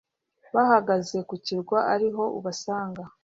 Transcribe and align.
Bahagaze 0.55 1.17
ku 1.27 1.35
kirwa 1.45 1.77
ariho 1.93 2.23
ubasanga 2.37 3.03